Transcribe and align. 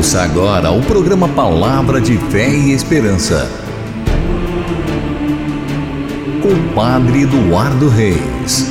Ouça 0.00 0.22
agora 0.22 0.72
o 0.72 0.80
programa 0.80 1.28
Palavra 1.28 2.00
de 2.00 2.16
Fé 2.16 2.48
e 2.48 2.72
Esperança. 2.72 3.46
Com 6.40 6.48
o 6.48 6.74
Padre 6.74 7.24
Eduardo 7.24 7.86
Reis. 7.90 8.66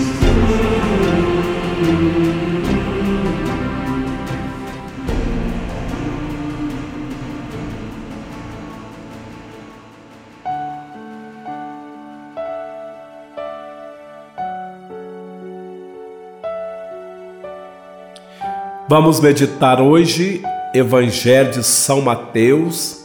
Vamos 18.89 19.19
meditar 19.19 19.79
hoje 19.79 20.41
Evangelho 20.73 21.49
de 21.49 21.63
São 21.63 21.99
Mateus, 21.99 23.03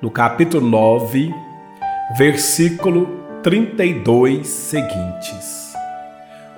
no 0.00 0.10
capítulo 0.10 0.66
9, 0.66 1.34
versículo 2.16 3.20
32 3.42 4.46
seguintes. 4.46 5.74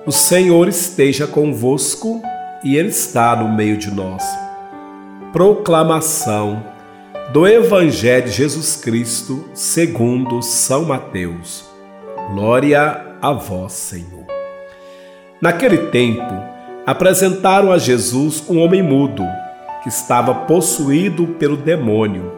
O 0.07 0.13
Senhor 0.13 0.69
esteja 0.69 1.27
convosco 1.27 2.23
e 2.63 2.77
Ele 2.77 2.91
está 2.91 3.35
no 3.35 3.49
meio 3.49 3.77
de 3.77 3.91
nós. 3.91 4.23
Proclamação 5.33 6.63
do 7.33 7.45
Evangelho 7.45 8.27
de 8.27 8.31
Jesus 8.31 8.77
Cristo 8.77 9.49
segundo 9.53 10.41
São 10.43 10.85
Mateus. 10.85 11.65
Glória 12.31 13.17
a 13.21 13.33
vós, 13.33 13.73
Senhor. 13.73 14.25
Naquele 15.41 15.89
tempo, 15.89 16.35
apresentaram 16.87 17.73
a 17.73 17.79
Jesus 17.79 18.45
um 18.49 18.61
homem 18.61 18.81
mudo, 18.81 19.27
que 19.87 19.91
estava 19.91 20.35
possuído 20.35 21.29
pelo 21.39 21.57
demônio. 21.57 22.33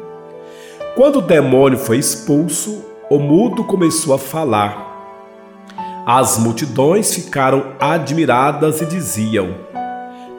Quando 0.94 1.16
o 1.16 1.22
demônio 1.22 1.78
foi 1.78 1.96
expulso, 1.96 2.84
o 3.08 3.18
mudo 3.18 3.64
começou 3.64 4.12
a 4.12 4.18
falar. 4.18 4.86
As 6.06 6.36
multidões 6.36 7.14
ficaram 7.14 7.72
admiradas 7.80 8.82
e 8.82 8.84
diziam: 8.84 9.54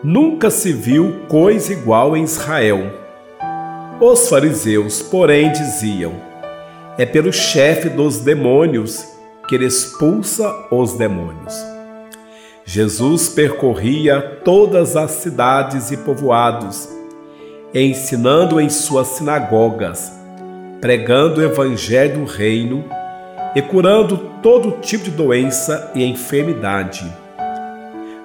Nunca 0.03 0.52
se 0.52 0.71
viu 0.71 1.21
coisa 1.27 1.73
igual 1.73 2.15
em 2.15 2.21
Israel. 2.21 2.93
Os 3.99 4.30
fariseus, 4.30 5.02
porém, 5.02 5.52
diziam: 5.52 6.13
É 6.95 7.07
pelo 7.07 7.33
chefe 7.33 7.89
dos 7.89 8.19
demônios 8.19 9.03
que 9.47 9.55
ele 9.55 9.65
expulsa 9.65 10.67
os 10.69 10.93
demônios. 10.93 11.55
Jesus 12.63 13.30
percorria 13.30 14.21
todas 14.45 14.95
as 14.95 15.09
cidades 15.09 15.89
e 15.89 15.97
povoados, 15.97 16.98
ensinando 17.73 18.59
em 18.59 18.69
suas 18.69 19.07
sinagogas, 19.09 20.11
pregando 20.81 21.41
o 21.41 21.43
evangelho 21.43 22.19
do 22.19 22.25
reino 22.25 22.85
e 23.55 23.61
curando 23.61 24.17
todo 24.41 24.79
tipo 24.79 25.05
de 25.05 25.11
doença 25.11 25.91
e 25.93 26.03
enfermidade. 26.03 27.05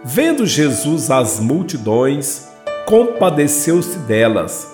Vendo 0.02 0.46
Jesus 0.46 1.10
as 1.10 1.40
multidões, 1.40 2.48
compadeceu-se 2.86 3.98
delas, 4.00 4.70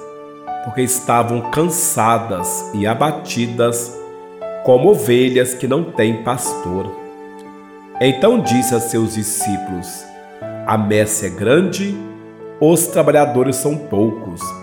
porque 0.65 0.83
estavam 0.83 1.51
cansadas 1.51 2.71
e 2.75 2.87
abatidas, 2.87 3.97
como 4.65 4.91
ovelhas 4.91 5.55
que 5.55 5.69
não 5.69 5.85
têm 5.85 6.23
pastor. 6.23 6.93
Então 8.01 8.41
disse 8.41 8.75
a 8.75 8.81
seus 8.81 9.15
discípulos: 9.15 10.05
A 10.67 10.77
messe 10.77 11.27
é 11.27 11.29
grande, 11.29 11.97
os 12.61 12.89
trabalhadores 12.89 13.57
são 13.57 13.77
poucos. 13.77 14.60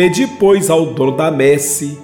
Pedi, 0.00 0.26
pois, 0.26 0.70
ao 0.70 0.86
dono 0.86 1.14
da 1.14 1.30
messe 1.30 2.00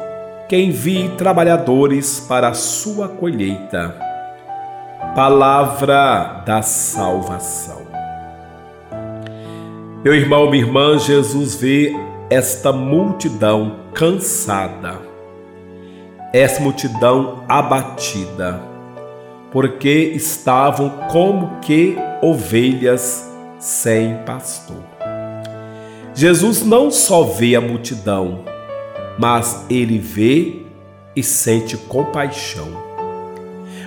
que 0.50 0.54
envie 0.54 1.08
trabalhadores 1.16 2.20
para 2.20 2.48
a 2.48 2.52
sua 2.52 3.08
colheita. 3.08 3.96
Palavra 5.14 6.42
da 6.44 6.60
salvação. 6.60 7.86
Meu 10.04 10.14
irmão, 10.14 10.50
minha 10.50 10.62
irmã, 10.62 10.98
Jesus 10.98 11.54
vê 11.54 11.96
esta 12.28 12.70
multidão 12.70 13.76
cansada, 13.94 14.98
essa 16.34 16.60
multidão 16.60 17.44
abatida 17.48 18.60
porque 19.50 20.12
estavam 20.14 20.90
como 21.10 21.60
que 21.60 21.96
ovelhas 22.20 23.26
sem 23.58 24.18
pastor. 24.26 24.95
Jesus 26.16 26.64
não 26.64 26.90
só 26.90 27.24
vê 27.24 27.54
a 27.54 27.60
multidão, 27.60 28.40
mas 29.18 29.66
ele 29.68 29.98
vê 29.98 30.62
e 31.14 31.22
sente 31.22 31.76
compaixão. 31.76 32.68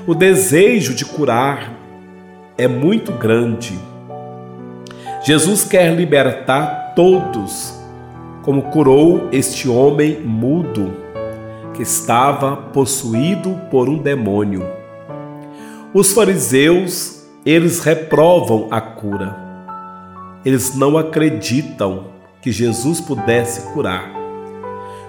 O 0.05 0.13
desejo 0.13 0.93
de 0.93 1.05
curar 1.05 1.73
é 2.55 2.67
muito 2.67 3.11
grande. 3.11 3.73
Jesus 5.25 5.63
quer 5.63 5.95
libertar 5.95 6.93
todos, 6.95 7.73
como 8.43 8.61
curou 8.61 9.27
este 9.31 9.67
homem 9.67 10.21
mudo 10.21 10.93
que 11.73 11.81
estava 11.81 12.55
possuído 12.55 13.59
por 13.71 13.89
um 13.89 13.97
demônio. 13.97 14.63
Os 15.95 16.13
fariseus, 16.13 17.23
eles 17.43 17.79
reprovam 17.79 18.67
a 18.69 18.79
cura. 18.79 19.35
Eles 20.45 20.75
não 20.75 20.95
acreditam 20.95 22.18
que 22.41 22.51
Jesus 22.51 23.01
pudesse 23.01 23.73
curar. 23.73 24.09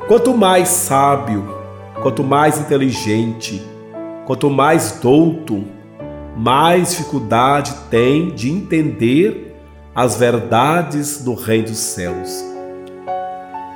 Quanto 0.09 0.37
mais 0.37 0.69
sábio, 0.69 1.57
quanto 2.03 2.25
mais 2.25 2.59
inteligente, 2.59 3.63
quanto 4.27 4.51
mais 4.51 4.99
douto, 5.01 5.65
mais 6.37 6.91
dificuldade 6.91 7.73
tem 7.91 8.31
de 8.31 8.51
entender 8.51 9.57
as 9.95 10.17
verdades 10.17 11.23
do 11.23 11.35
Reino 11.35 11.69
dos 11.69 11.79
Céus. 11.79 12.45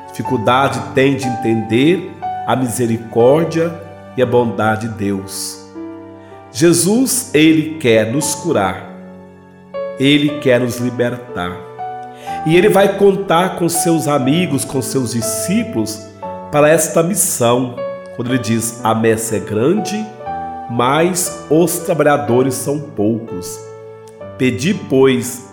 Dificuldade 0.09 0.81
tem 0.95 1.17
de 1.17 1.27
entender 1.27 2.11
a 2.47 2.55
misericórdia 2.55 3.75
e 4.17 4.23
a 4.23 4.27
bondade 4.27 4.89
de 4.89 4.95
Deus. 4.95 5.65
Jesus, 6.53 7.35
ele 7.35 7.79
quer 7.79 8.13
nos 8.13 8.35
curar. 8.37 8.93
Ele 9.99 10.39
quer 10.41 10.61
nos 10.61 10.79
libertar. 10.79 11.74
E 12.47 12.57
ele 12.57 12.69
vai 12.69 12.97
contar 12.97 13.57
com 13.57 13.69
seus 13.69 14.07
amigos, 14.07 14.65
com 14.65 14.83
seus 14.83 15.13
discípulos 15.13 16.01
para 16.53 16.69
esta 16.69 17.03
missão. 17.03 17.77
Quando 18.17 18.31
ele 18.31 18.39
diz: 18.39 18.81
"A 18.85 18.95
messe 18.95 19.37
é 19.37 19.41
grande, 19.41 20.05
mas 20.71 21.47
os 21.51 21.79
trabalhadores 21.79 22.55
são 22.55 22.81
poucos. 22.81 23.59
Pedi, 24.39 24.75
pois, 24.75 25.49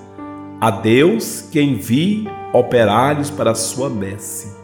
a 0.60 0.70
Deus 0.70 1.46
que 1.52 1.62
envie 1.62 2.28
operários 2.54 3.30
para 3.30 3.52
a 3.52 3.56
sua 3.56 3.90
messe. 3.90 4.60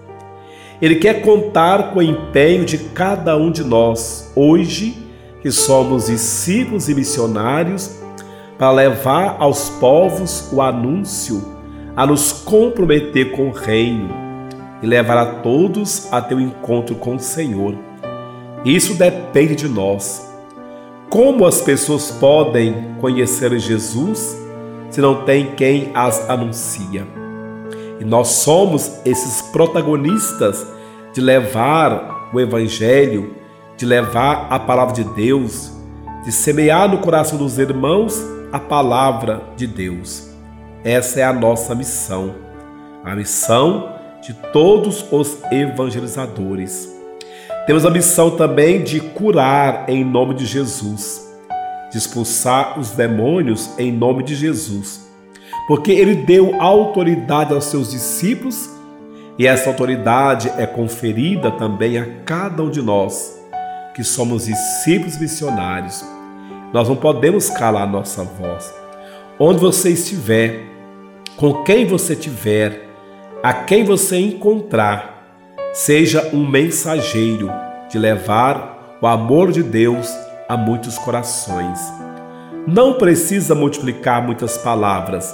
Ele 0.81 0.95
quer 0.95 1.22
contar 1.22 1.91
com 1.91 2.00
o 2.00 2.03
empenho 2.03 2.63
de 2.63 2.78
cada 2.78 3.35
um 3.35 3.50
de 3.50 3.63
nós, 3.63 4.31
hoje 4.35 4.95
que 5.41 5.51
somos 5.51 6.06
discípulos 6.06 6.88
e 6.88 6.94
missionários, 6.94 7.97
para 8.57 8.72
levar 8.72 9.38
aos 9.39 9.69
povos 9.69 10.50
o 10.51 10.62
anúncio, 10.62 11.56
a 11.97 12.05
nos 12.05 12.31
comprometer 12.31 13.31
com 13.31 13.49
o 13.49 13.51
Reino 13.51 14.09
e 14.81 14.87
levar 14.87 15.17
a 15.17 15.25
todos 15.41 16.07
a 16.13 16.21
ter 16.21 16.35
um 16.35 16.39
encontro 16.39 16.95
com 16.95 17.15
o 17.15 17.19
Senhor. 17.19 17.75
Isso 18.63 18.93
depende 18.93 19.55
de 19.55 19.67
nós. 19.67 20.31
Como 21.09 21.45
as 21.45 21.59
pessoas 21.59 22.11
podem 22.11 22.95
conhecer 23.01 23.57
Jesus 23.59 24.38
se 24.89 25.01
não 25.01 25.25
tem 25.25 25.55
quem 25.55 25.91
as 25.94 26.29
anuncia? 26.29 27.05
E 28.00 28.05
nós 28.05 28.27
somos 28.27 29.01
esses 29.03 29.41
protagonistas 29.41 30.65
de 31.13 31.19
levar 31.19 32.29
o 32.31 32.39
Evangelho 32.39 33.35
de 33.77 33.85
levar 33.85 34.47
a 34.50 34.59
palavra 34.59 34.95
de 34.95 35.03
Deus, 35.03 35.71
de 36.25 36.31
semear 36.31 36.89
no 36.89 36.97
coração 36.97 37.38
dos 37.38 37.59
irmãos 37.59 38.19
a 38.51 38.59
palavra 38.59 39.43
de 39.55 39.67
Deus. 39.67 40.26
Essa 40.88 41.19
é 41.19 41.24
a 41.24 41.34
nossa 41.34 41.75
missão, 41.75 42.36
a 43.04 43.13
missão 43.13 43.94
de 44.22 44.34
todos 44.54 45.04
os 45.12 45.38
evangelizadores. 45.51 46.89
Temos 47.66 47.86
a 47.86 47.89
missão 47.89 48.38
também 48.38 48.81
de 48.86 49.01
curar 49.01 49.89
em 49.89 50.06
nome 50.06 50.34
de 50.34 50.45
Jesus, 50.45 51.30
de 51.92 51.98
expulsar 51.98 52.80
os 52.80 52.92
demônios 52.92 53.69
em 53.78 53.92
nome 53.92 54.24
de 54.24 54.34
Jesus, 54.34 55.06
porque 55.68 55.92
ele 55.92 56.16
deu 56.25 56.56
autoridade 56.62 57.54
aos 57.54 57.66
seus 57.66 57.92
discípulos 57.92 58.69
e 59.38 59.45
essa 59.45 59.69
autoridade 59.69 60.50
é 60.57 60.66
conferida 60.66 61.51
também 61.51 61.98
a 61.98 62.06
cada 62.24 62.63
um 62.63 62.69
de 62.69 62.81
nós 62.81 63.38
que 63.94 64.06
somos 64.06 64.45
discípulos 64.45 65.19
missionários, 65.19 66.01
nós 66.72 66.88
não 66.88 66.95
podemos 66.95 67.50
calar 67.50 67.86
nossa 67.92 68.24
voz. 68.24 68.74
Onde 69.38 69.60
você 69.60 69.89
estiver, 69.89 70.76
com 71.38 71.63
quem 71.63 71.86
você 71.86 72.13
estiver, 72.13 72.86
A 73.44 73.54
quem 73.54 73.86
você 73.86 74.18
encontrar, 74.18 75.38
seja 75.72 76.31
um 76.34 76.44
mensageiro 76.44 77.51
de 77.88 78.00
levar 78.00 78.98
o 79.00 79.06
amor 79.06 79.51
de 79.51 79.62
Deus 79.62 80.12
a 80.50 80.57
muitos 80.57 80.98
corações. 80.98 81.80
Não 82.66 82.95
precisa 82.95 83.54
multiplicar 83.54 84.25
muitas 84.25 84.57
palavras, 84.57 85.34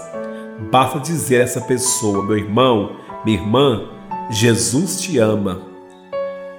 basta 0.70 1.00
dizer 1.00 1.40
a 1.40 1.44
essa 1.44 1.62
pessoa, 1.62 2.26
meu 2.26 2.38
irmão, 2.38 2.98
minha 3.24 3.40
irmã, 3.40 3.90
Jesus 4.30 5.02
te 5.02 5.18
ama. 5.18 5.62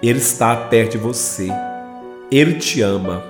Ele 0.02 0.18
está 0.18 0.56
perto 0.56 0.92
de 0.92 0.98
você. 0.98 1.50
Ele 2.30 2.54
te 2.54 2.80
ama. 2.80 3.22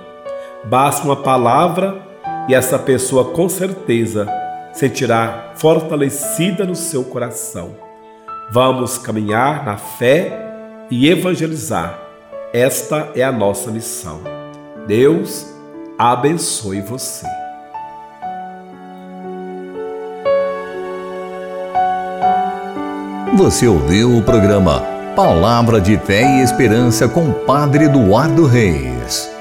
Basta 0.63 1.05
uma 1.05 1.17
palavra 1.17 2.01
e 2.47 2.55
essa 2.55 2.79
pessoa 2.79 3.25
com 3.25 3.49
certeza 3.49 4.44
sentirá 4.75 5.53
fortalecida 5.55 6.65
no 6.65 6.75
seu 6.75 7.03
coração. 7.03 7.75
Vamos 8.51 8.97
caminhar 8.97 9.65
na 9.65 9.77
fé 9.77 10.85
e 10.91 11.09
evangelizar. 11.09 11.99
Esta 12.53 13.09
é 13.15 13.23
a 13.23 13.31
nossa 13.31 13.71
missão. 13.71 14.21
Deus 14.85 15.47
abençoe 15.97 16.81
você. 16.81 17.25
Você 23.35 23.67
ouviu 23.67 24.17
o 24.17 24.21
programa 24.21 24.81
Palavra 25.15 25.81
de 25.81 25.97
Fé 25.97 26.21
e 26.21 26.41
Esperança 26.41 27.07
com 27.07 27.31
Padre 27.31 27.85
Eduardo 27.85 28.45
Reis. 28.45 29.34